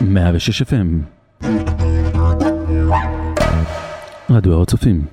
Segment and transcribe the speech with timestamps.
[0.00, 0.86] 106 FM
[4.30, 5.04] רדיו הר הצופים.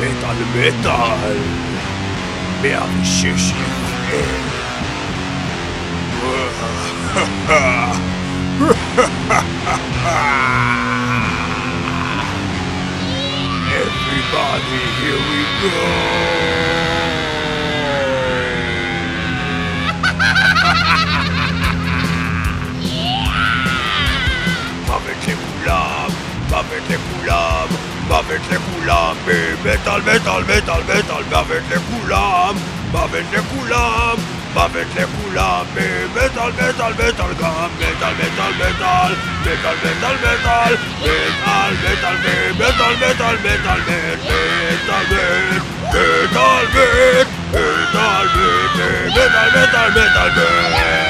[0.00, 1.36] מטאל מטאל.
[2.62, 3.52] 106
[13.78, 16.47] Everybody, here we go!
[25.08, 26.10] מוות לכולם,
[26.48, 27.68] מוות לכולם,
[28.08, 29.16] מוות לכולם,
[29.64, 32.56] מטאל מטאל מטאל מטאל, מוות לכולם,
[32.92, 34.16] מוות לכולם,
[34.54, 35.64] מוות לכולם,
[36.14, 42.16] מטאל מטאל מטאל גם, מטאל מטאל מטאל, מטאל מטאל מטאל, מטאל מטאל
[43.00, 44.94] מטאל מטאל מטאל מטאל
[47.78, 48.26] מטאל
[49.08, 51.08] מטאל מטאל מטאל מטאל,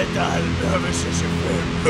[0.00, 1.88] 106 FM.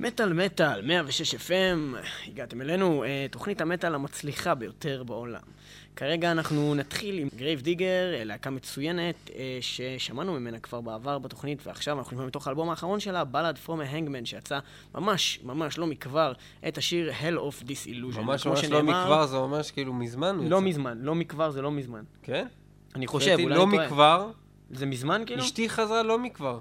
[0.00, 1.96] מטאל מטאל, 106 FM,
[2.28, 5.40] הגעתם אלינו, אה, תוכנית המטאל המצליחה ביותר בעולם.
[5.96, 11.66] כרגע אנחנו נתחיל עם Grave Digger, אה, להקה מצוינת אה, ששמענו ממנה כבר בעבר בתוכנית,
[11.66, 14.58] ועכשיו אנחנו נשמע מתוך האלבום האחרון שלה, Ballads from the Hangman, שיצא
[14.94, 16.32] ממש ממש לא מכבר
[16.68, 18.18] את השיר Hell of Disillusion.
[18.18, 20.36] ממש ממש לא שנאמר- מכבר, זה ממש כאילו מזמן.
[20.48, 20.64] לא יצא.
[20.66, 22.02] מזמן, לא מכבר זה לא מזמן.
[22.22, 22.46] כן?
[22.94, 23.66] אני חושב, אולי לא.
[23.66, 24.30] מכבר,
[24.70, 25.42] זה מזמן כאילו?
[25.42, 26.58] אשתי חזרה לא מכבר.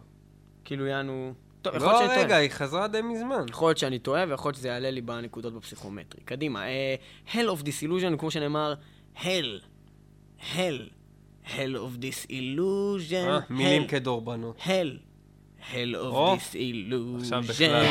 [0.66, 1.34] כאילו יענו...
[1.62, 2.26] טוב, יכול לא, להיות שאני טועה.
[2.26, 3.46] רגע, היא חזרה די מזמן.
[3.50, 6.22] יכול להיות שאני טועה, ויכול להיות שזה יעלה לי בנקודות בפסיכומטרי.
[6.26, 6.96] קדימה, אה,
[7.28, 8.74] Hell of Disillusion, כמו שנאמר,
[9.16, 9.62] Hell,
[10.40, 10.90] Hell,
[11.46, 14.60] Hell of Disillusion, אה, מילים כדורבנות.
[14.60, 14.98] Hell,
[15.72, 17.22] Hell of Disillusion.
[17.22, 17.86] עכשיו בכלל.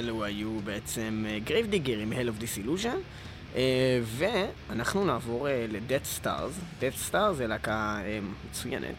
[0.00, 2.96] אלו היו בעצם אה, Grave Digger עם Hell of Disillusion,
[3.56, 8.18] אה, ואנחנו נעבור ל Deathstars, Deathstars זה להקה אה,
[8.50, 8.94] מצוינת,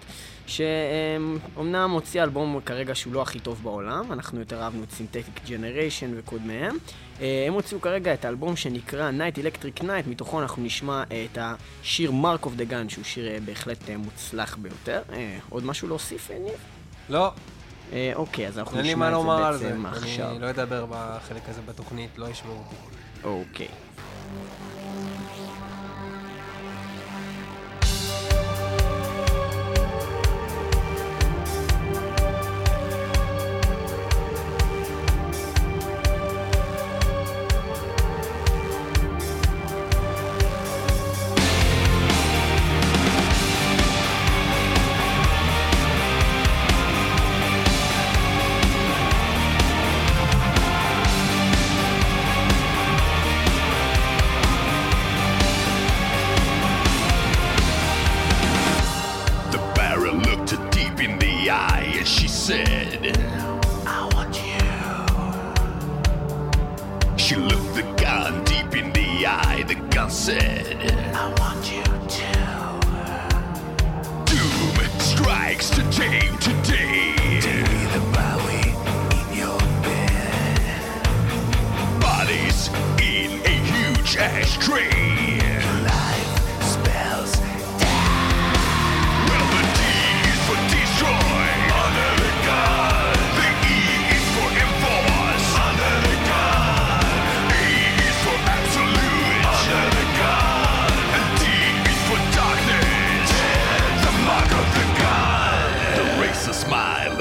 [0.48, 6.12] שאומנם הוציא אלבום כרגע שהוא לא הכי טוב בעולם, אנחנו יותר אהבנו את Synthetic Generation
[6.18, 6.78] וקודמיהם.
[7.20, 12.46] הם הוציאו כרגע את האלבום שנקרא Night Electric Night, מתוכו אנחנו נשמע את השיר Mark
[12.46, 15.02] of the Gun, שהוא שיר בהחלט מוצלח ביותר.
[15.50, 16.56] עוד משהו להוסיף, ניר?
[17.10, 17.32] לא.
[17.94, 20.30] אה, אוקיי, אז אנחנו נשמע את זה בעצם עכשיו.
[20.32, 22.76] אני לא אדבר בחלק הזה בתוכנית, לא ישמעו אותי.
[23.24, 23.68] אוקיי.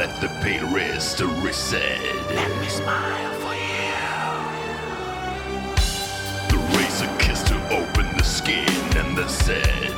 [0.01, 2.01] let the pain rest to reset.
[2.35, 3.93] Let me smile for you.
[6.49, 8.67] The razor kissed to open the skin
[8.97, 9.90] and the set.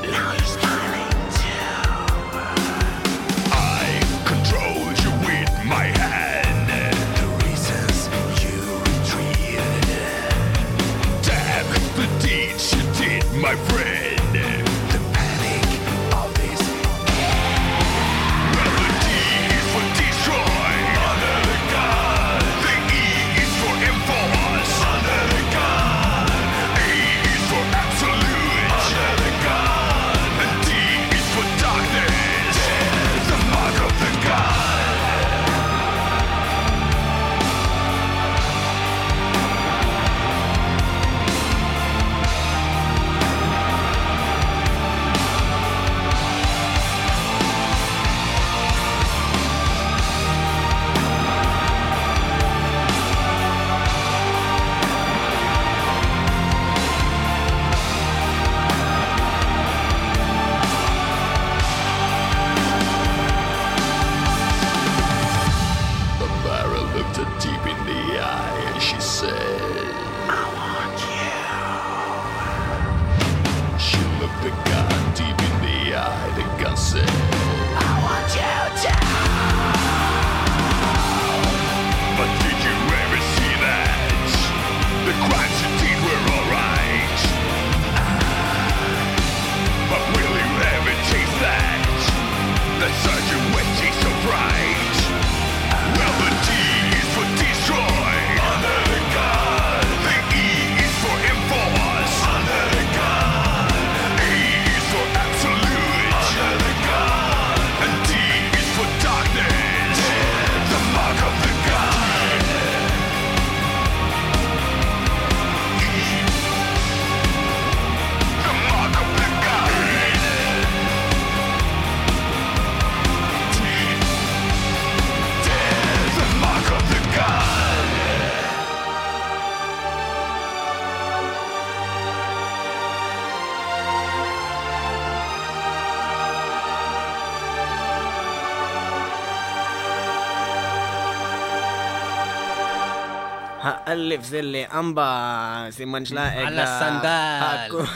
[143.92, 147.86] الف زي اللي امبا زي منجلا على الصندال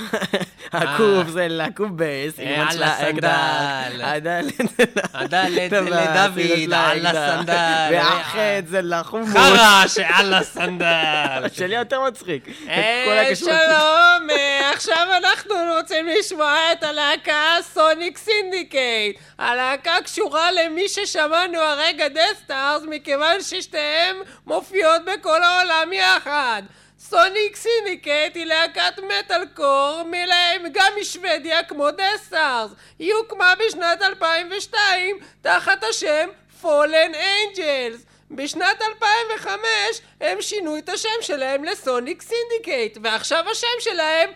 [0.73, 1.49] הקוף זה
[2.39, 3.31] אה, של על האקדח.
[4.01, 4.49] הסנדל.
[5.15, 7.07] הדלת לדוד, על.
[7.07, 7.89] הסנדל.
[7.93, 9.37] והחטא זה לחומוס.
[9.37, 11.49] חרש על הסנדל.
[11.53, 12.49] שלי יותר מצחיק.
[12.69, 19.19] אה, שלום, אה, עכשיו אנחנו רוצים לשמוע את הלהקה סוניק סינדיקייט.
[19.39, 26.63] הלהקה קשורה למי ששמענו הרגע דסטארס, מכיוון ששתיהם מופיעות בכל העולם יחד.
[26.99, 32.71] Sonic Syndicate היא להקת מטאל קור, מלהם גם משוודיה כמו Deathstars.
[32.99, 36.29] היא הוקמה בשנת 2002 תחת השם
[36.61, 38.07] Fallen Angels.
[38.31, 39.61] בשנת 2005
[40.21, 44.31] הם שינו את השם שלהם ל Sonic Syndicate, ועכשיו השם שלהם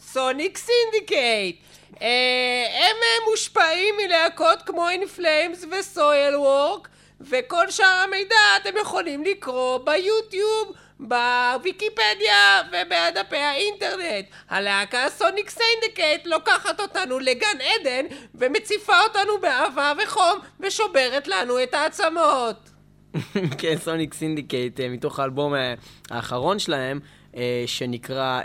[0.00, 1.56] Sonic Syndicate.
[2.02, 6.88] אה, הם אה, מושפעים מלהקות כמו In Flames ו Soilwork,
[7.20, 10.72] וכל שאר המידע אתם יכולים לקרוא ביוטיוב,
[11.08, 14.26] בוויקיפדיה ובדפי האינטרנט.
[14.50, 22.70] הלהקה Sonic Syndicate לוקחת אותנו לגן עדן ומציפה אותנו באהבה וחום ושוברת לנו את העצמות.
[23.58, 25.74] כן, Sonic Syndicate, אה, מתוך האלבום אה,
[26.10, 27.00] האחרון שלהם,
[27.36, 28.40] אה, שנקרא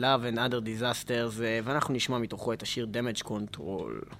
[0.00, 4.14] Love and Other Disasters, ואנחנו נשמע מתוכו את השיר Damage Control.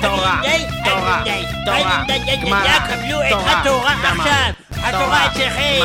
[0.00, 0.40] תורה,
[0.84, 1.22] תורה,
[1.64, 2.04] תורה,
[2.44, 4.52] גמרא, תורה, עכשיו!
[4.70, 5.80] תורה, התורה אצלכם!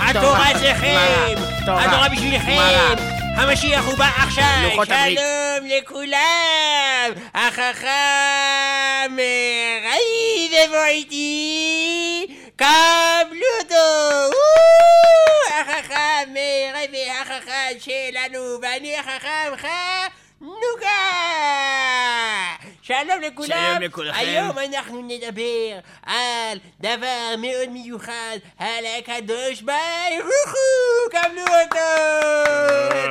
[0.00, 1.34] התורה תורה, אצלכם!
[1.66, 2.58] התורה בשבילכם!
[3.36, 4.84] המשיח הוא בא עכשיו!
[4.84, 7.10] שלום לכולם!
[7.34, 9.16] החכם
[9.84, 12.26] ראי בבוא איתי!
[12.56, 14.36] קבלו אותו!
[15.60, 16.34] החכם
[16.74, 19.52] ראי והחכם שלנו ואני החכם
[20.40, 20.94] חנוכה!
[22.86, 23.48] שלום לכולם!
[23.48, 24.18] שלום לכולכם.
[24.18, 31.10] היום אנחנו נדבר על דבר מאוד מיוחד, על הקדוש ברוך הוא!
[31.10, 31.78] קבלו אותו!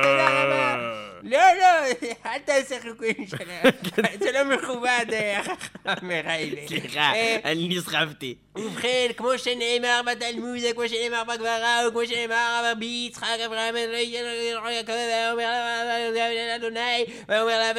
[0.02, 0.76] תודה רבה!
[1.22, 3.72] לא, לא, אל תעשה חיקויים שלהם.
[4.22, 6.68] זה לא מכובד, אה, החכם מריילה.
[6.68, 8.34] סליחה, אה, אני נסחפתי.
[8.56, 14.80] ובכן, כמו שנאמר בתלמוד, כמו שנאמר בגמרא, וכמו שנאמר ביצחק אברהם, ואומר
[16.56, 17.72] אדוני, ואומר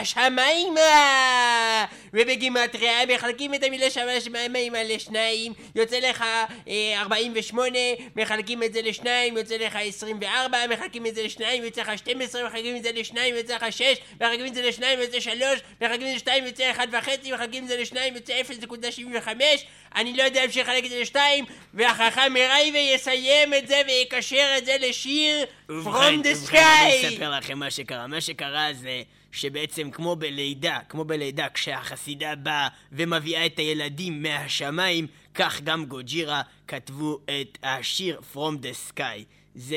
[0.00, 1.86] השמיימה!
[2.12, 6.24] ובגימטריה מחלקים את המילה שמיימה לשניים, יוצא לך
[6.68, 7.78] אה, 48,
[8.16, 12.76] מחלקים את זה לשניים, יוצא לך 24, מחלקים את זה לשניים, יוצא לך 12, מחלקים
[12.76, 16.14] את זה לשניים, יוצא לך 6, מחלקים את זה לשניים, יוצא 3, מחלקים את זה
[16.14, 19.66] לשתיים, יוצא 1 וחצי, מחלקים את זה לשניים, יוצא 0.75,
[19.96, 24.64] אני לא יודע אפשר לחלק את זה לשתיים, והחכם מרייבה יסיים את זה ויקשר את
[24.64, 27.08] זה לשיר From the ובכן, אני Sky!
[27.08, 28.06] אספר לכם מה שקרה.
[28.06, 35.60] מה שקרה זה שבעצם כמו בלידה, כמו בלידה, כשהחסידה באה ומביאה את הילדים מהשמיים, כך
[35.60, 39.24] גם גוג'ירה כתבו את השיר From the Sky.
[39.58, 39.76] זה,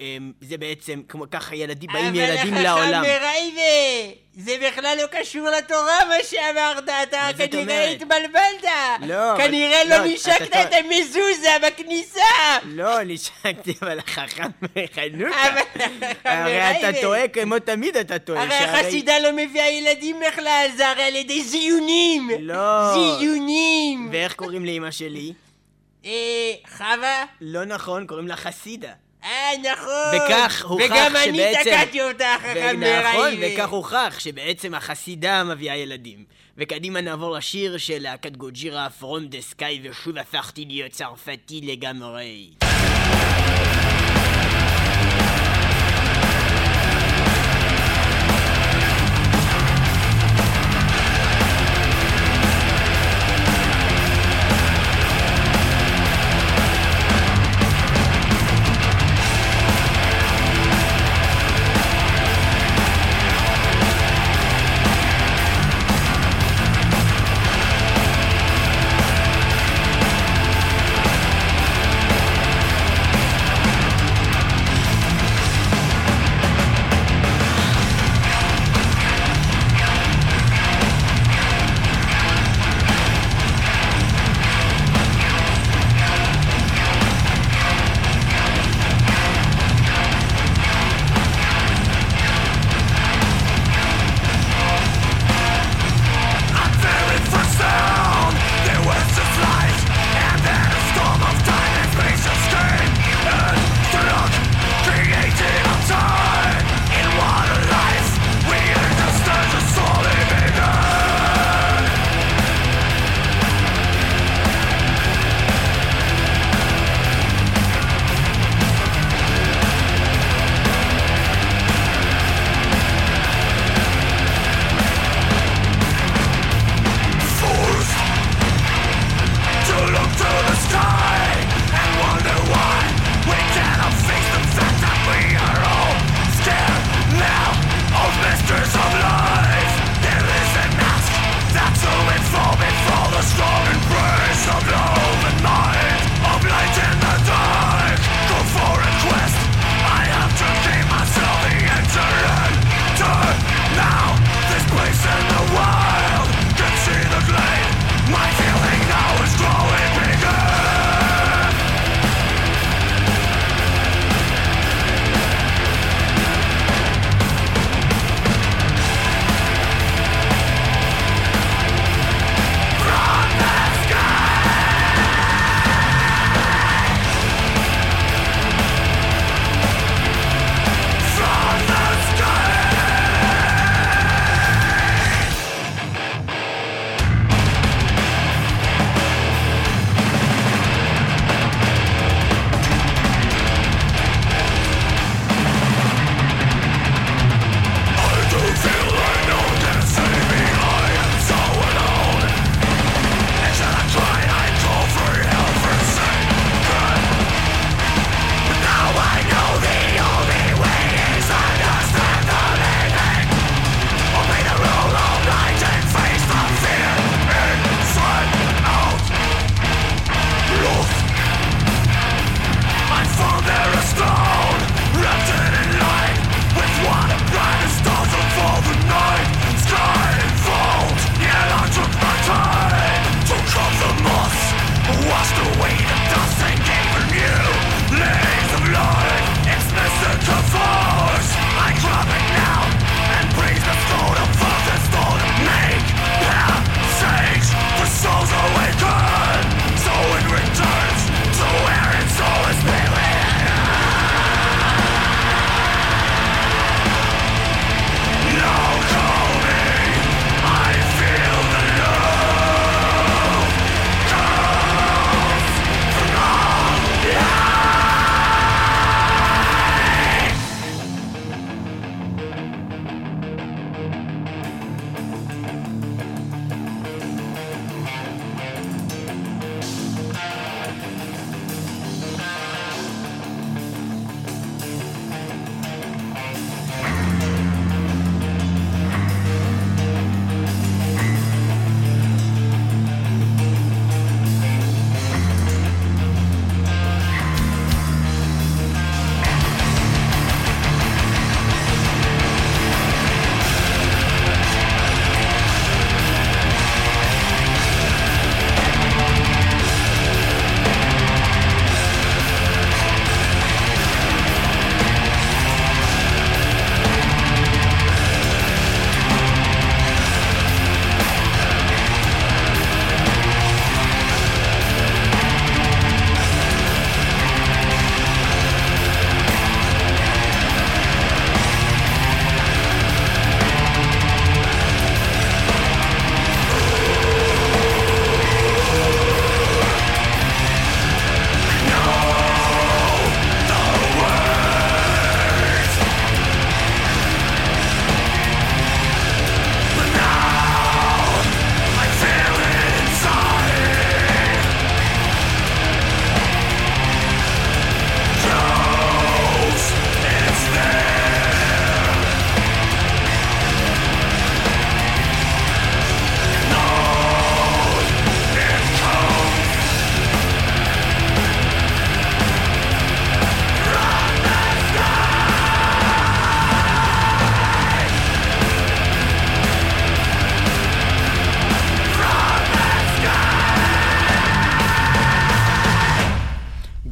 [0.00, 3.04] אמ, זה בעצם, כמו ככה ילדים, באים ילדים אבל לעולם.
[3.04, 7.90] החכם מרייבה, זה בכלל לא קשור לתורה מה שאמרת, אתה כנראה?
[7.90, 8.64] התבלבלת.
[9.06, 12.20] לא, אבל- כנראה לא, לא נשקת אתה את המזוזה בכניסה.
[12.64, 14.42] לא, נשקתי, אבל החכם
[14.94, 15.48] חנוכה.
[15.48, 15.60] אבל
[16.02, 17.00] החכם הרי אתה.
[17.00, 18.42] טועה כמו תמיד אתה טועה.
[18.42, 22.30] הרי החסידה לא מביאה ילדים בכלל, זה הרי על ידי זיונים.
[22.40, 22.94] לא.
[22.94, 24.08] זיונים.
[24.12, 25.32] ואיך קוראים לאמא שלי?
[26.04, 26.10] אה,
[26.76, 27.24] חווה?
[27.40, 28.92] לא נכון, קוראים לה חסידה.
[29.24, 30.12] אה, נכון.
[30.16, 33.34] וכך הוכח וגם אני שבעצם- תקעתי אותה, חכם נכון.
[33.40, 36.24] וכך הוכח שבעצם החסידה מביאה ילדים.
[36.58, 42.59] וקדימה נעבור לשיר של להקת גוג'ירה, From the Sky, ושוב הפכתי להיות צרפתי לגמרי.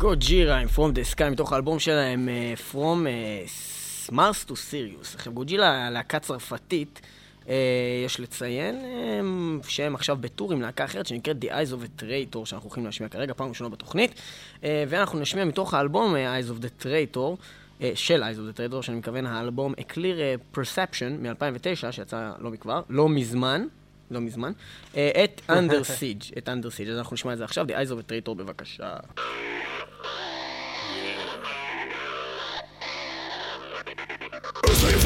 [0.09, 3.45] גוג'ירה עם From the Sky מתוך האלבום שלהם אה, From אה,
[4.09, 5.15] Mars to Sirius.
[5.15, 7.01] עכשיו גוג'ירה, להקה צרפתית,
[7.49, 7.55] אה,
[8.05, 12.45] יש לציין אה, שהם עכשיו בטור עם להקה אחרת שנקראת The Eyes of a Traitor,
[12.45, 14.15] שאנחנו הולכים להשמיע כרגע, פעם ראשונה בתוכנית.
[14.65, 17.43] אה, ואנחנו נשמיע מתוך האלבום Eyes of the Traitor.
[17.95, 22.83] של Eyes of the Traitor, שאני מתכוון האלבום A Clear Perception מ-2009, שיצא לא מכבר,
[22.89, 23.67] לא מזמן,
[24.11, 24.53] לא מזמן,
[24.93, 28.01] את Under Siege, את Under Siege, אז אנחנו נשמע את זה עכשיו, The Eyes of
[28.03, 28.97] a Traitor בבקשה.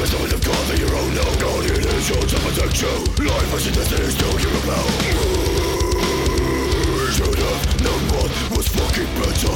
[0.03, 2.81] a sign of God that you're own now God it is his hands that protects
[2.83, 2.91] you
[3.23, 4.83] Life as it is, it is no hero now
[6.99, 9.55] You should have known what was fucking better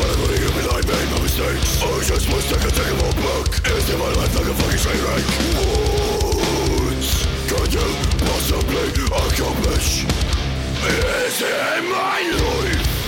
[0.00, 3.12] Whatever you mean, I made my mistakes I just must I could take a all
[3.20, 5.24] back Is it my life like a fucking train wreck
[5.60, 7.04] What
[7.44, 7.88] can you
[8.24, 10.08] possibly accomplish?
[10.08, 13.03] Is it my life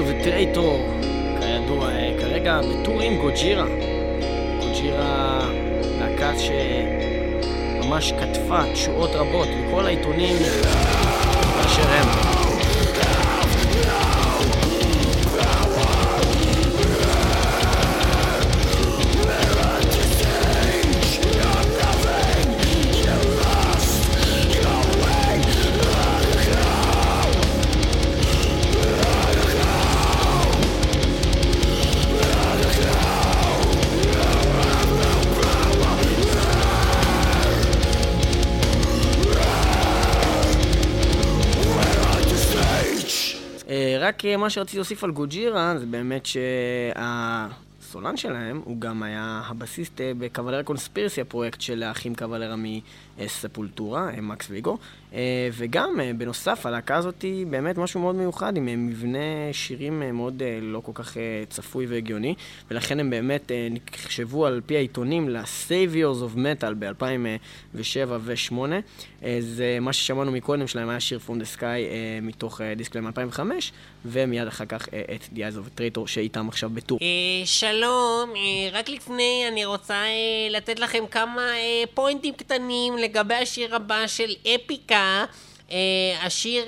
[0.00, 0.78] Traitor,
[1.40, 3.66] כידוע, אה, כרגע בטור עם גוג'ירה.
[4.60, 5.40] גוג'ירה,
[5.98, 10.36] להקה שממש כתבה תשואות רבות בכל העיתונים
[11.56, 12.41] באשר הם.
[44.24, 50.12] אה, מה שרציתי להוסיף על גוג'ירה זה באמת שהסולן שלהם הוא גם היה הבסיסט אה,
[50.18, 52.54] בקוולרה קונספירסי, הפרויקט של האחים קוולרה
[53.18, 54.78] אה, ספולטורה, אה, מקס ויגו.
[55.52, 59.18] וגם, בנוסף, הלהקה הזאת היא באמת משהו מאוד מיוחד, עם מבנה
[59.52, 61.16] שירים מאוד לא כל כך
[61.48, 62.34] צפוי והגיוני,
[62.70, 68.54] ולכן הם באמת נחשבו על פי העיתונים ל-Saviors of Metal ב-2007 ו-2008.
[69.24, 73.06] אה, זה מה ששמענו מקודם שלהם היה שיר From the Sky אה, מתוך אה, דיסקלם
[73.06, 73.72] 2005,
[74.04, 76.98] ומיד אחר כך את The Eyes of a Traitor שאיתם עכשיו בטור.
[77.44, 78.32] שלום,
[78.72, 80.04] רק לפני אני רוצה
[80.50, 81.46] לתת לכם כמה
[81.94, 85.24] פוינטים קטנים לגבי השיר הבא של אפיקה.
[86.22, 86.64] השיר,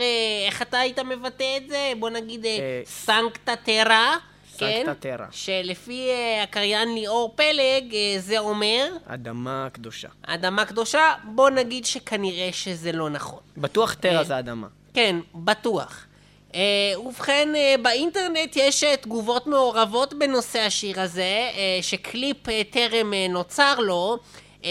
[0.46, 1.92] איך אתה היית מבטא את זה?
[1.98, 2.46] בוא נגיד
[2.84, 4.16] סנקטה טרה.
[4.58, 4.82] כן?
[4.86, 5.24] סנקטה.
[5.30, 10.08] שלפי אה, הקריין ליאור פלג, אה, זה אומר אדמה קדושה.
[10.26, 13.40] אדמה קדושה, בוא נגיד שכנראה שזה לא נכון.
[13.56, 14.66] בטוח טרה אה, זה אדמה.
[14.94, 16.06] כן, בטוח.
[16.50, 16.56] Uh,
[16.98, 23.32] ובכן, uh, באינטרנט יש uh, תגובות מעורבות בנושא השיר הזה, uh, שקליפ uh, טרם uh,
[23.32, 24.18] נוצר לו.
[24.62, 24.66] Uh,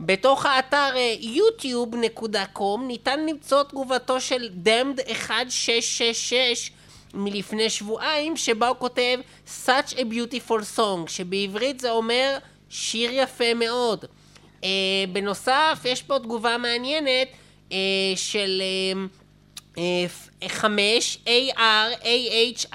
[0.00, 6.70] בתוך האתר uh, yotube.com ניתן למצוא תגובתו של דמד 1666
[7.14, 9.18] מלפני שבועיים, שבה הוא כותב
[9.66, 12.38] such a beautiful song, שבעברית זה אומר
[12.70, 14.04] שיר יפה מאוד.
[14.60, 14.64] Uh,
[15.12, 17.28] בנוסף, יש פה תגובה מעניינת
[17.68, 17.72] uh,
[18.16, 18.62] של...
[18.62, 19.24] Uh,
[19.78, 22.72] אה, חמש, AR-AH43,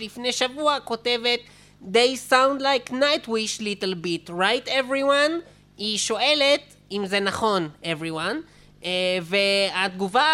[0.00, 1.40] לפני שבוע כותבת
[1.82, 5.40] They sound like Nightwish little bit, right everyone?
[5.78, 8.36] היא שואלת אם זה נכון, everyone.
[8.80, 8.84] Uh,
[9.22, 10.24] והתגובה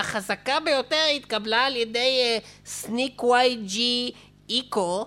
[0.00, 4.10] החזקה ביותר התקבלה על ידי סניק וואי ג'י
[4.48, 5.06] איקו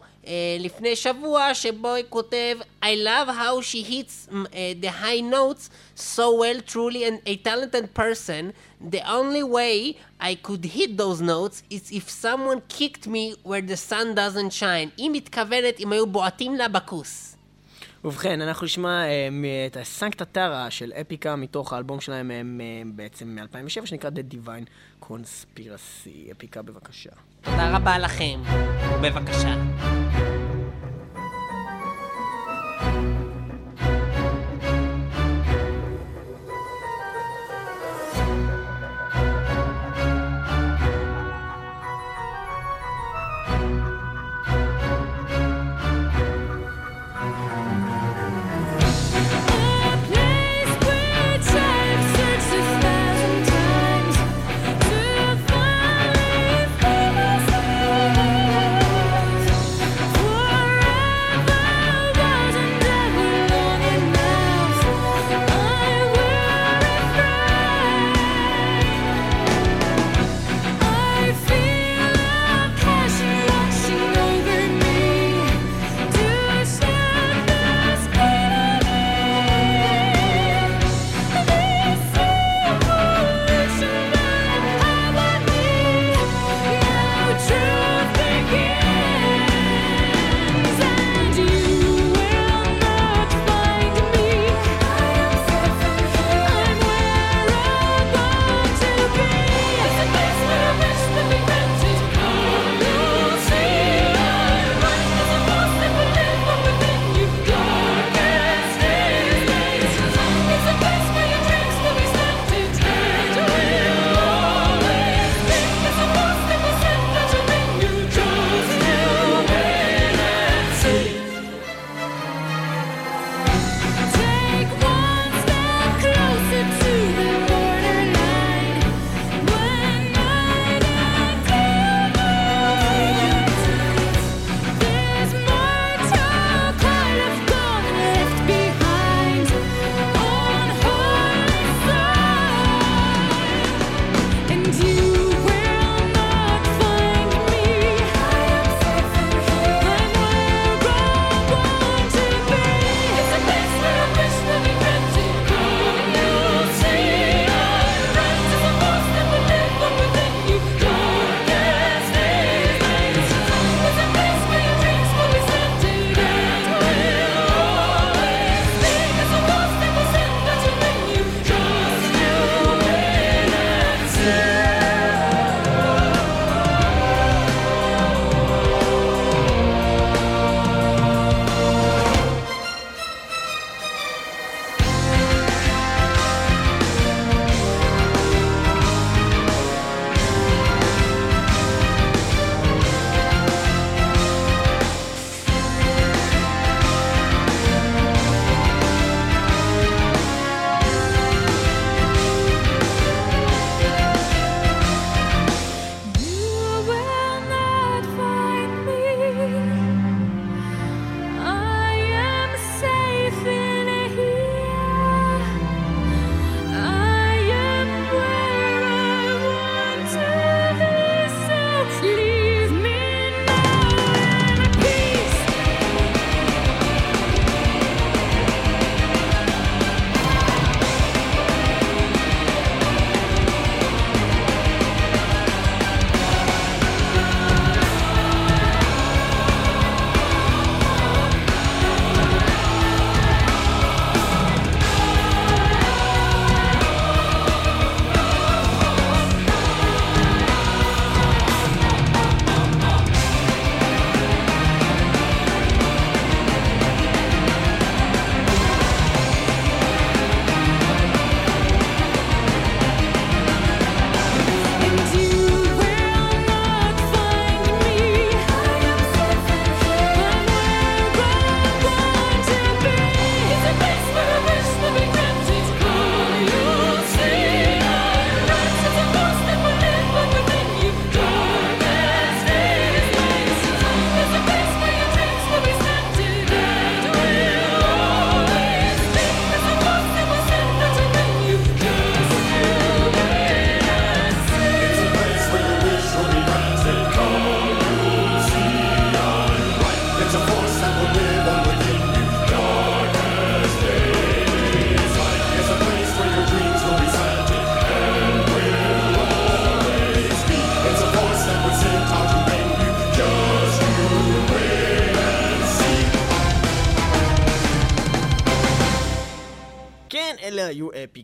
[0.59, 4.45] לפני שבוע שבו היא כותב I love how she hits uh,
[4.81, 8.53] the high notes so well truly an, a talented person
[8.91, 13.77] the only way I could hit those notes is if someone kicked me where the
[13.77, 17.28] sun doesn't shine היא מתכוונת אם היו בועטים לה בכוס
[18.03, 19.27] ובכן, אנחנו נשמע אה,
[19.67, 24.65] את הסנקטה טרה של אפיקה מתוך האלבום שלהם אה, בעצם מ-2007, שנקרא The Divine
[25.05, 26.31] Conspiracy.
[26.31, 27.11] אפיקה, בבקשה.
[27.41, 28.39] תודה רבה לכם
[29.01, 29.55] בבקשה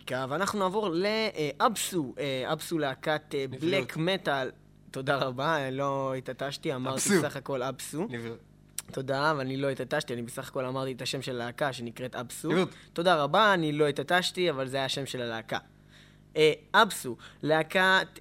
[0.10, 4.52] היו אפיקה, ואנחנו נעבור לאבסו, אה, אבסו להקת אה, בלק מטאל.
[4.92, 7.10] תודה רבה, לא התעטשתי, אמרתי.
[7.20, 8.08] בסך הכל אבסו.
[8.92, 12.50] תודה, אבל אני לא התעטשתי, אני בסך הכל אמרתי את השם של הלהקה שנקראת אבסו.
[12.94, 15.58] תודה רבה, אני לא התעטשתי, אבל זה היה השם של הלהקה.
[16.38, 18.20] אה, אבסו, להקת...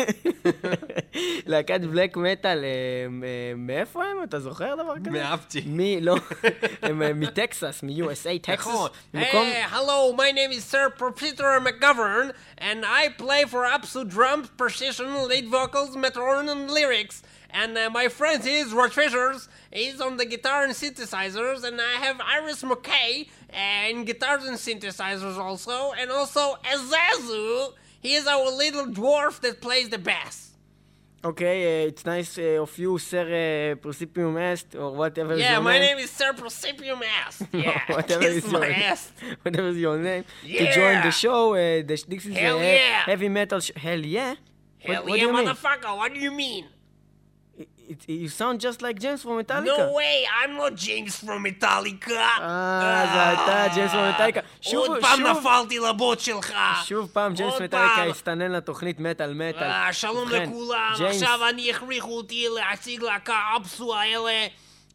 [0.00, 0.04] אה,
[1.46, 4.22] להקת בלק מטאל, אה, אה, מאיפה הם?
[4.24, 5.10] אתה זוכר דבר כזה?
[5.10, 5.62] מאהבתי.
[5.66, 6.16] מי, לא,
[6.82, 8.66] הם אה, מטקסס, מ-USA, טקסס.
[8.66, 8.90] נכון.
[9.14, 9.46] מקום...
[9.46, 15.28] Hey, hello, my name is Sir Peter McGovern, and I play for Absolute Drums, Precision,
[15.28, 17.22] lead vocals, metronome, and lyrics.
[17.50, 19.48] And uh, my friend is Rod Fishers.
[19.72, 25.38] He's on the guitar and synthesizers, and I have Iris McKay and guitars and synthesizers
[25.38, 27.72] also, and also Azazu.
[28.01, 30.37] he is our little dwarf that plays the bass.
[31.23, 35.59] Okay, uh, it's nice uh, of you, Sir uh, Precipium Est, or whatever is Yeah,
[35.59, 35.97] my name.
[35.97, 37.43] name is Sir Precipium Ass.
[37.53, 39.11] Yeah, whatever kiss is your ass.
[39.43, 41.53] whatever is your name, to join the show.
[41.53, 43.03] Uh, this, this is Hell a yeah.
[43.03, 43.59] heavy metal.
[43.59, 44.33] Sh- Hell yeah.
[44.79, 45.45] Hell what, what yeah, do you mean?
[45.45, 45.95] motherfucker.
[45.95, 46.65] What do you mean?
[47.91, 49.65] It, you sound just like James from Metallica.
[49.65, 52.39] No way, I'm not James from Metallica.
[52.41, 54.39] אה, זה אתה, ג'יימס ממטאליקה.
[54.61, 56.53] שוב, עוד פעם נפלתי לבוט שלך.
[56.85, 58.03] שוב פעם ג'יימס מטאליקה.
[58.03, 59.63] הסתנן לתוכנית מטאל מטאל.
[59.63, 64.47] אה, שלום לכולם, עכשיו אני הכריחו אותי להציג להקה אבסו האלה.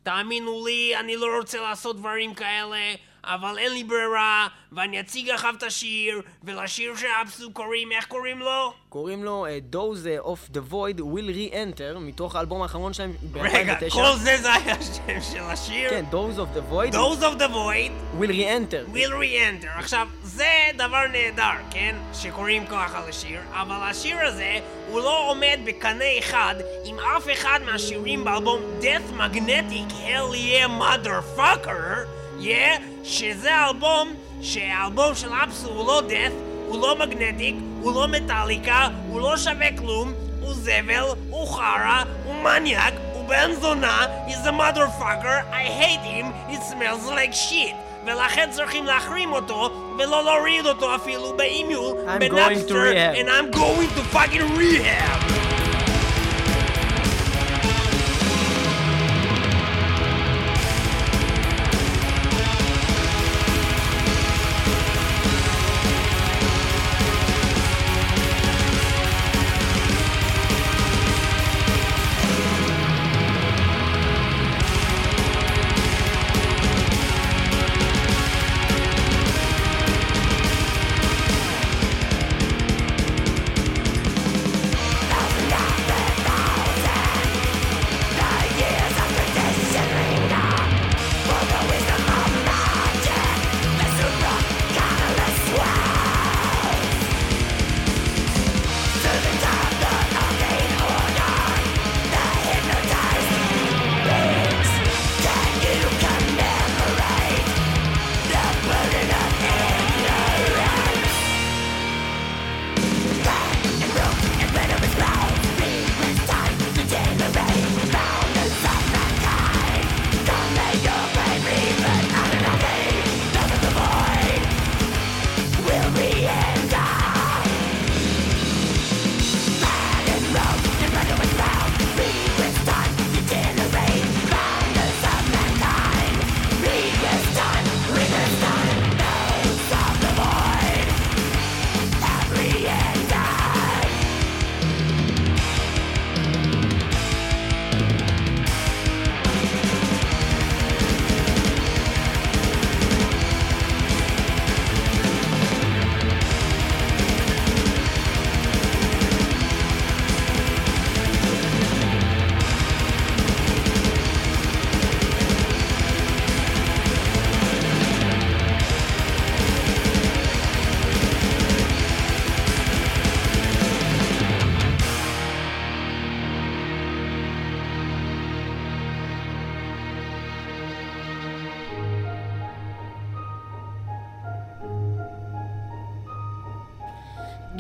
[0.03, 2.77] תאמינו לי, אני לא רוצה לעשות דברים כאלה,
[3.25, 8.73] אבל אין לי ברירה, ואני אציג אחריו את השיר, ולשיר שאבסו קוראים, איך קוראים לו?
[8.89, 13.91] קוראים לו אה, Those of the Void will re-enter, מתוך האלבום האחרון שלהם רגע, ב-2009.
[13.93, 15.91] כל זה זה היה השם של השיר?
[15.91, 18.95] כן, Those of the Void Those of the Void will re-enter.
[18.95, 19.79] will re-enter.
[19.79, 20.45] עכשיו, זה
[20.75, 21.97] דבר נהדר, כן?
[22.15, 24.59] שקוראים ככה לשיר, אבל השיר הזה
[24.91, 26.55] הוא לא עומד בקנה אחד
[26.85, 32.07] עם אף אחד מהשירים באלבום Death Magnetic Hell Yeah Motherfucker,
[32.41, 32.81] yeah?
[33.05, 34.09] שזה האלבום,
[34.41, 36.33] שהאלבום של אפסו הוא לא Death,
[36.69, 42.35] הוא לא מגנטיק, הוא לא מטאליקה, הוא לא שווה כלום, הוא זבל, הוא חרא, הוא
[42.35, 47.75] מניאק, הוא בן זונה, he's a motherfucker, I hate him, it smells like shit.
[48.07, 54.59] ולכן צריכים להחרים אותו, ולא להוריד אותו אפילו באימיול, בנאפסטר, and I'm going to fucking
[54.59, 55.56] rehab.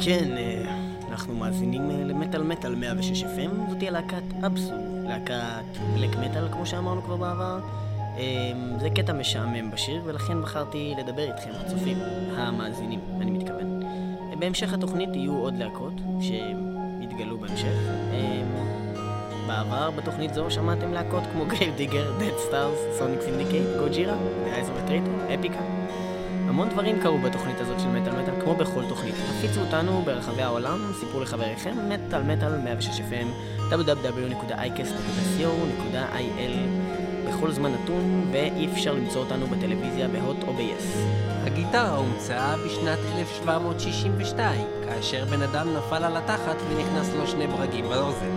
[0.07, 0.77] כן, אה,
[1.11, 4.73] אנחנו מאזינים אה, למטאל מטאל 106 FM, זאת תהיה להקת Absu,
[5.09, 5.35] להקת
[5.95, 7.61] black metal כמו שאמרנו כבר בעבר.
[8.19, 11.99] אה, זה קטע משעמם בשיר, ולכן בחרתי לדבר איתכם, הצופים,
[12.37, 13.83] המאזינים, אני מתכוון.
[14.39, 17.75] בהמשך התוכנית יהיו עוד להקות שיתגלו בהמשך.
[18.13, 18.43] אה,
[19.47, 24.17] בעבר בתוכנית זו שמעתם להקות כמו Grave Digger, Deathstars, Sonic Syndicate, Gojira,
[24.47, 25.86] Eyes of Traitor, Epica.
[26.57, 29.15] המון דברים קרו בתוכנית הזאת של מטאל מטאל, כמו בכל תוכנית.
[29.31, 33.27] הפיצו אותנו ברחבי העולם, סיפרו לחבריכם, מטאל מטאל 106 FM,
[33.71, 36.57] www.icast.co.il
[37.29, 40.99] בכל זמן נתון, ואי אפשר למצוא אותנו בטלוויזיה בהוט או ב-yes.
[41.47, 48.31] הגיטרה הומצאה בשנת 1762, כאשר בן אדם נפל על התחת ונכנס לו שני ברגים באוזן.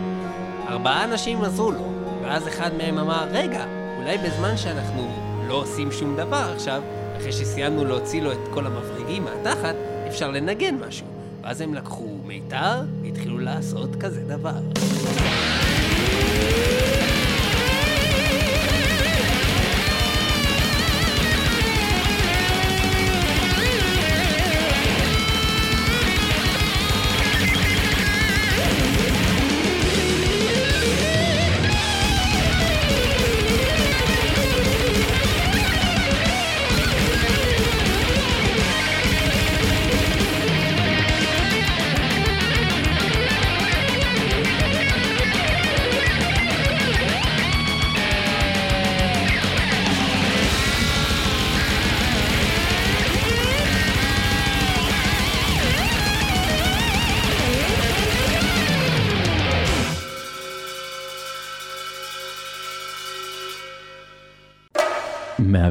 [0.68, 1.94] ארבעה אנשים עזרו לו,
[2.24, 3.66] ואז אחד מהם אמר, רגע,
[3.98, 5.12] אולי בזמן שאנחנו
[5.48, 6.82] לא עושים שום דבר עכשיו,
[7.20, 9.76] אחרי שסיימנו להוציא לו את כל המברגים מהתחת,
[10.08, 11.08] אפשר לנגן משהו.
[11.42, 14.60] ואז הם לקחו מיתר והתחילו לעשות כזה דבר.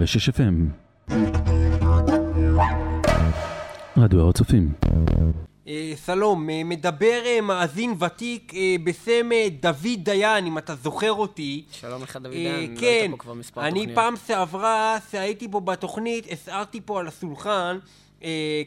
[0.08, 0.54] מאה ושש FM.
[3.96, 4.72] רדיו הר הצופים.
[5.68, 8.52] אה, שלום, אה, מדבר אה, מאזין ותיק
[8.84, 9.28] בשם
[9.60, 11.64] דוד דיין, אם אתה זוכר אותי.
[11.70, 13.94] שלום לך דוד דן, לא כן, היית פה כבר מספר אני תוכניות.
[13.94, 17.78] פעם שעברה שהייתי פה בתוכנית, הסערתי פה על השולחן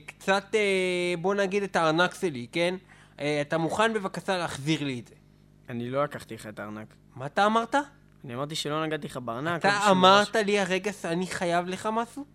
[0.06, 0.56] קצת,
[1.22, 2.76] בוא נגיד את הארנק שלי, כן?
[3.16, 5.16] אתה מוכן בבקשה להחזיר לי את זה?
[5.70, 6.88] אני לא לקחתי לך את הארנק.
[7.16, 7.76] מה אתה אמרת?
[8.26, 9.60] אני אמרתי שלא נגעתי לך בארנק.
[9.60, 12.26] אתה שום אמרת לי הרגע שאני חייב לך משהו?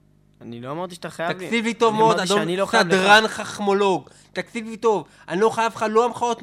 [0.41, 1.47] אני לא אמרתי שאתה חייב לי.
[1.47, 2.66] תקשיב לי טוב מאוד, אדון לא.
[2.66, 4.09] סדרן חכמולוג.
[4.32, 6.43] תקשיב לי טוב, אני לא חייב לך לא המחאות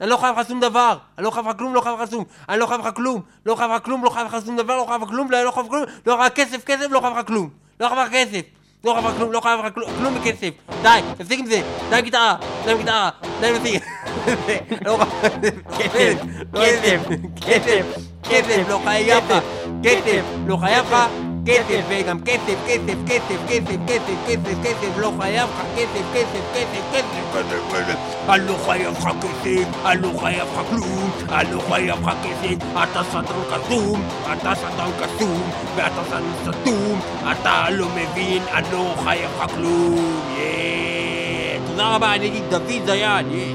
[0.00, 0.96] אני לא חייב לך שום דבר.
[1.18, 2.24] אני לא חייב לך כלום, לא חייב לך שום.
[2.48, 3.22] אני לא חייב לך כלום.
[3.46, 5.48] לא חייב לך כלום, לא חייב לך שום דבר, לא חייב לך כלום, לא חייב
[5.48, 5.84] לך כלום.
[6.06, 7.48] לא חייב לך כסף, כסף, לא חייב לך כלום.
[7.80, 8.40] לא חייב לך כסף.
[8.84, 10.50] לא חייב לך כלום, לא חייב לך כלום, בכסף.
[10.82, 11.62] די, תפסיק עם זה.
[11.90, 13.70] די עם גיטרה, די עם גיטרה, די עם זה.
[14.84, 14.98] לא.
[15.78, 16.14] כסף,
[16.54, 17.00] כסף,
[17.40, 17.86] כסף,
[18.22, 19.44] כסף, לא חייב לך.
[19.82, 21.29] כסף, לא חייב לך.
[21.46, 26.82] כסף, וגם כסף, כסף, כסף, כסף, כסף, כסף, כסף, לא חייב לך כסף, כסף, כסף,
[26.92, 27.96] כסף, כסף, כסף,
[28.28, 32.64] אני לא חייב לך כסף, אני לא חייב לך כלום, אני לא חייב לך כסף,
[32.72, 39.30] אתה סדרן קסום, אתה סדרן קסום, ואתה סדרן סתום, אתה לא מבין, אני לא חייב
[39.36, 41.58] לך כלום, יאה.
[41.66, 43.52] תודה רבה, אני אגיד דוד דיין, יאה.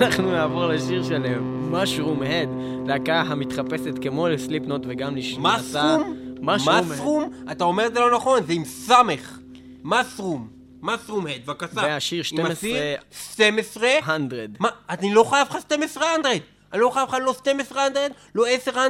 [0.00, 1.22] אנחנו נעבור לשיר של
[1.70, 2.48] משרום הד,
[2.86, 5.56] להקה המתחפשת כמו לסליפנוט וגם לשמוע...
[5.58, 6.31] מסרום?
[6.42, 7.32] מסרום?
[7.52, 9.38] אתה אומר את זה לא נכון, זה עם סמך.
[9.84, 10.48] מסרום.
[10.82, 11.80] מסרום הד, בבקשה.
[11.80, 14.18] והשיר עם השיר 12 12?
[14.18, 14.46] 100.
[14.60, 16.32] מה, אני לא חייב לך 12 100.
[16.72, 18.88] אני לא חייב לך לא 12 100, לא 10 100,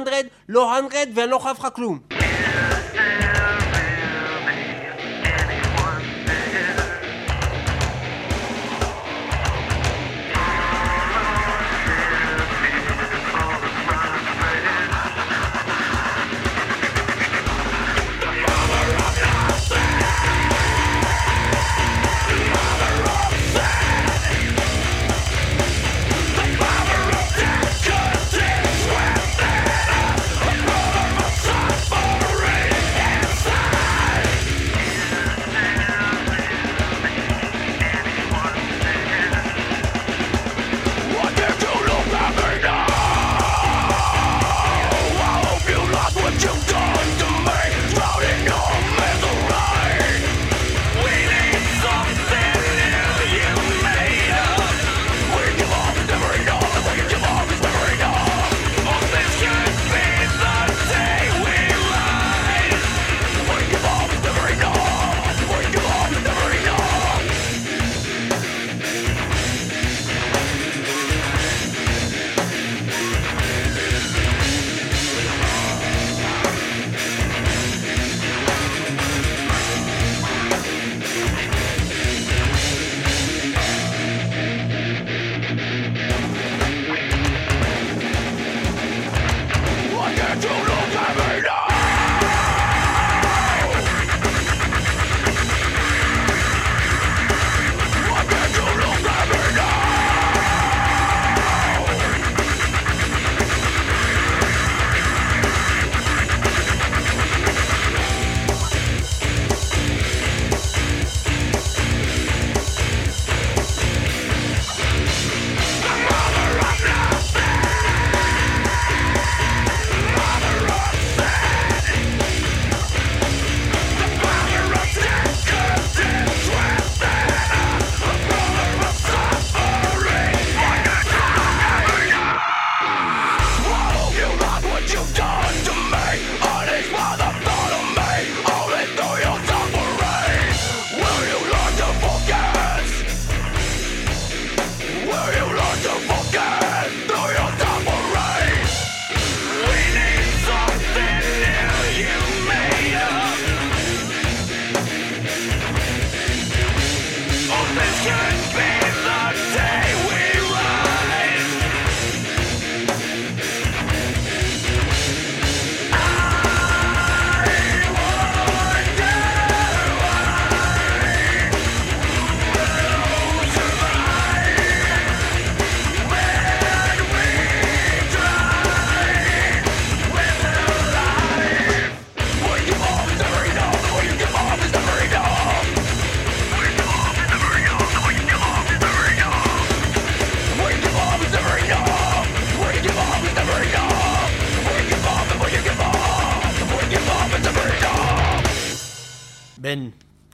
[0.49, 1.99] לא 100, ואני לא חייב לך כלום.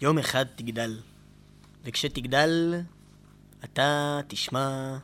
[0.10, 1.00] יום אחד תגדל.
[1.84, 2.76] וכשתגדל,
[3.64, 4.98] אתה תשמע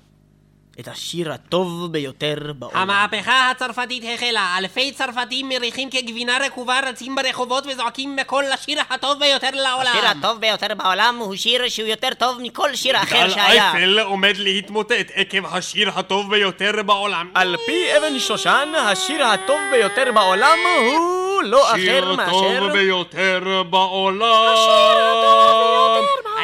[0.80, 2.78] את השיר הטוב ביותר בעולם.
[2.78, 9.50] המהפכה הצרפתית החלה, אלפי צרפתים מריחים כגבינה רקובה רצים ברחובות וזועקים בקול לשיר הטוב ביותר
[9.54, 9.92] לעולם.
[9.98, 13.72] השיר הטוב ביותר בעולם הוא שיר שהוא יותר טוב מכל שיר אחר גל שהיה.
[13.72, 17.30] אייפל עומד להתמוטט עקב השיר הטוב ביותר בעולם.
[17.34, 22.32] על פי אבן שושן, השיר הטוב ביותר בעולם הוא לא אחר שיר מאשר...
[22.32, 24.48] טוב ביותר בעולם.
[24.54, 26.35] השיר הטוב ביותר בעולם.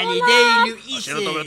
[0.98, 1.38] השיר הטוב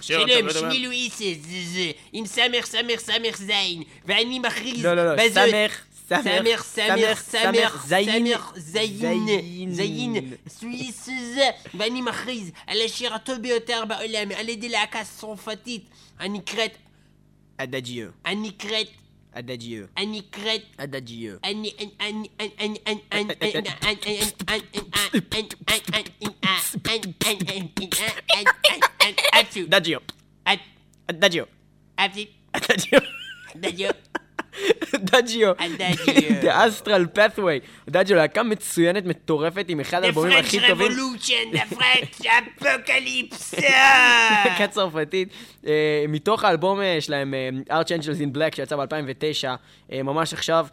[0.00, 0.70] שלום, ביותר בעולם.
[0.74, 4.84] שמי לואיסס, זה זה, עם סמך סמך סמך זין, ואני מכריז...
[4.84, 9.26] לא, לא, לא, בזאת- סמך, סמך, סמך, סמך, סמך, סמך, זין, סמך, זין,
[9.72, 9.72] זין.
[9.74, 10.14] זין,
[10.48, 15.84] סוויס זה, ואני מכריז על השיר הטוב ביותר בעולם, על ידי להקה צרפתית,
[16.18, 16.76] הנקראת,
[17.56, 18.86] אדג'יו, הנקראת,
[19.34, 21.34] אדג'יו, הנקראת, אדג'יו.
[21.44, 23.34] אני, אני, אני, אני, אני, אני,
[29.68, 30.02] ラジオ。
[31.18, 31.48] ラジオ。
[31.96, 33.00] ラジオ。
[33.60, 34.12] ラジオ。
[34.94, 35.52] דאג'יו,
[36.42, 40.86] The Astral Pathway, דאג'יו להקה מצוינת, מטורפת, עם אחד האלבומים הכי טובים.
[40.86, 42.24] The French Revolution, The French
[42.62, 43.62] Apocalypse!
[44.44, 45.28] להקה צרפתית,
[45.66, 49.48] אה, מתוך האלבום אה, שלהם, אה, Arch Angels in Black, שיצא ב-2009,
[50.04, 50.66] ממש עכשיו,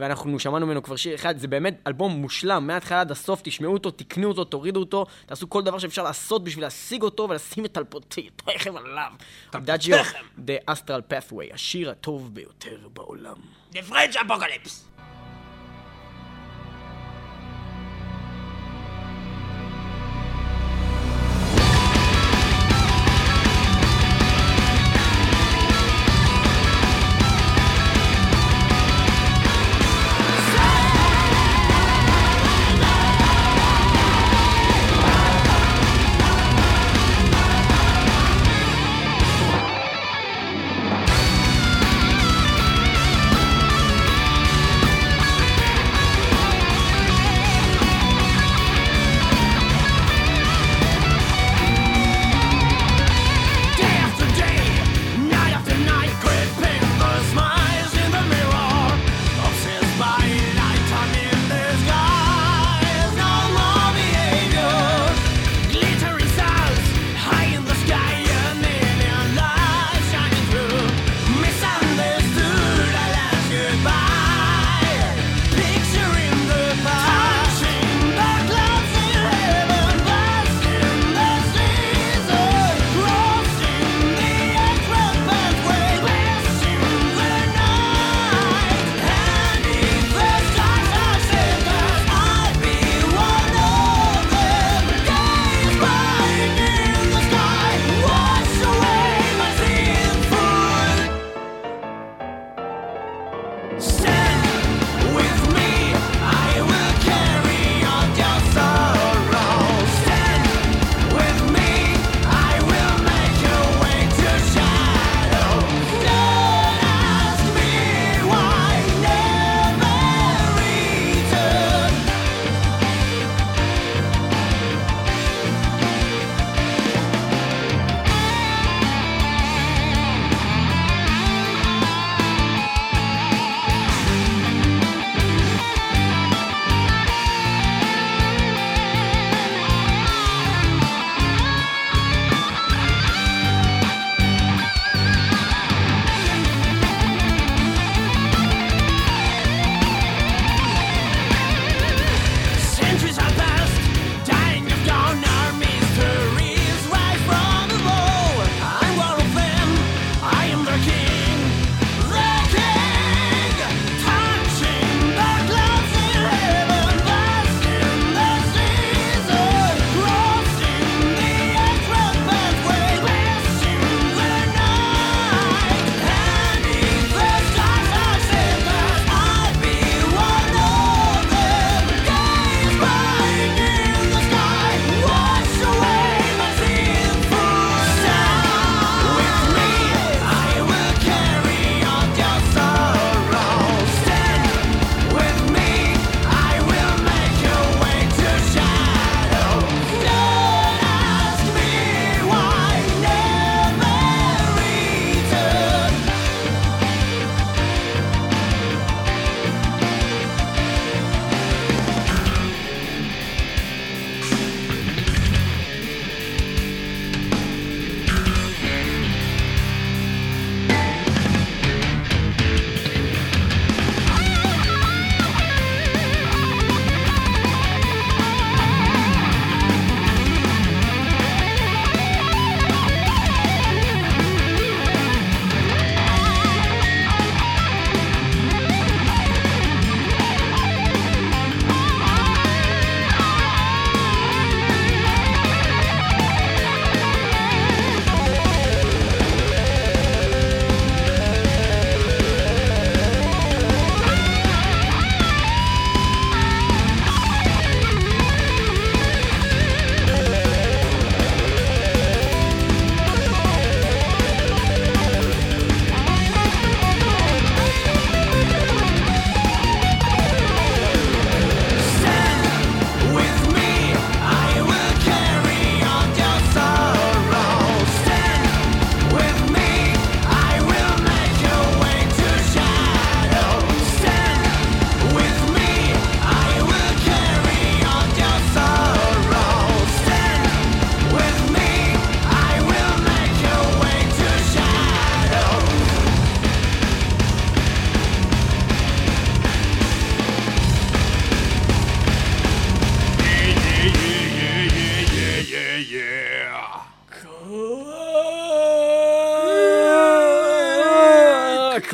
[0.00, 3.90] ואנחנו שמענו ממנו כבר שיר אחד, זה באמת אלבום מושלם, מההתחלה עד הסוף, תשמעו אותו,
[3.90, 8.76] תקנו אותו, תורידו אותו, תעשו כל דבר שאפשר לעשות בשביל להשיג אותו ולשים את תלפותיכם
[8.76, 9.12] עליו.
[9.52, 10.04] דאג'יו,
[10.36, 13.36] The Astral Pathway, השיר הטוב ביותר בעולם.
[13.72, 14.95] The French Apocalypse.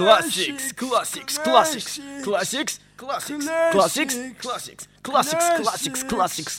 [0.02, 6.58] Classics, classics, classics, classics, classics, classics, classics, classics, classics, classics,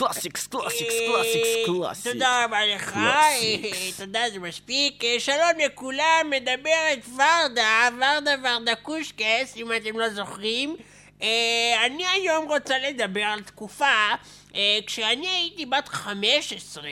[0.00, 2.12] classics, classics, classics, classics.
[2.12, 5.04] תודה רבה לך, אה, תודה זה מספיק.
[5.04, 10.76] אה, שלום לכולם, מדברת ורדה, ורדה ורדה קושקס, אם אתם לא זוכרים.
[11.22, 14.14] אה, אני היום רוצה לדבר על תקופה
[14.54, 16.82] אה, כשאני הייתי בת 15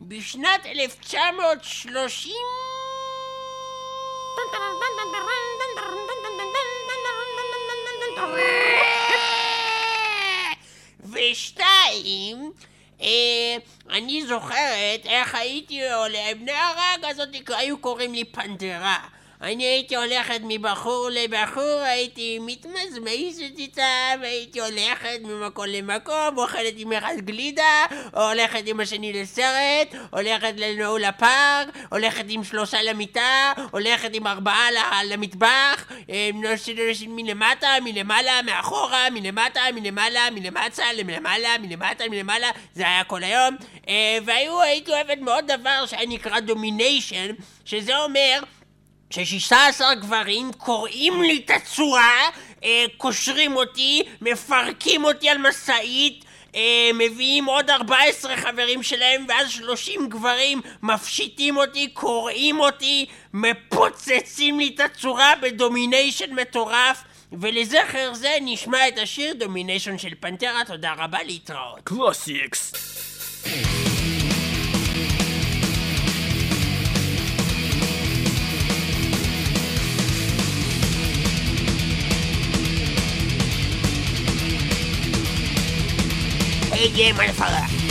[0.00, 2.32] בשנת 1930...
[11.12, 12.52] ושתיים,
[13.00, 13.56] אה,
[13.90, 19.15] אני זוכרת איך הייתי עולה, נערה כזאת היו קוראים לי פנתרה.
[19.42, 27.14] אני הייתי הולכת מבחור לבחור, הייתי מתמזמזת איתם, הייתי הולכת ממקום למקום, אוכלת עם אחד
[27.18, 34.68] גלידה, הולכת עם השני לסרט, הולכת לנעול הפארק, הולכת עם שלושה למיטה, הולכת עם ארבעה
[35.04, 35.86] למטבח,
[37.08, 43.56] מלמטה, מלמעלה, מאחורה, מלמטה, מלמעלה, מלמטה, למעלה, מלמטה, מלמעלה, זה היה כל היום.
[43.88, 47.30] אה, והיו, הייתי אוהבת מאוד דבר שהיה נקרא דומיניישן,
[47.64, 48.40] שזה אומר
[49.10, 52.28] ששישה עשר גברים קוראים לי את הצורה,
[52.64, 60.08] אה, קושרים אותי, מפרקים אותי על משאית, אה, מביאים עוד 14 חברים שלהם, ואז 30
[60.08, 67.02] גברים מפשיטים אותי, קורעים אותי, מפוצצים לי את הצורה ב domination מטורף.
[67.32, 71.80] ולזכר זה נשמע את השיר Domination של Pantera, תודה רבה, להתראות.
[71.84, 72.72] Classics.
[86.76, 87.85] Hey, yeah, motherfucker.